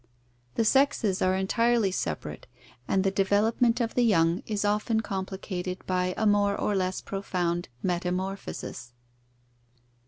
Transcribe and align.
The 0.55 0.65
sexes 0.65 1.21
are 1.21 1.35
entirely 1.35 1.91
separate 1.91 2.47
and 2.87 3.03
the 3.03 3.11
development 3.11 3.79
of 3.79 3.93
the 3.93 4.01
young 4.03 4.39
is 4.47 4.65
often 4.65 5.01
complicated 5.01 5.85
by 5.85 6.15
a 6.17 6.25
more 6.25 6.59
or 6.59 6.75
less 6.75 7.01
profound 7.01 7.69
metamorphosis. 7.83 8.93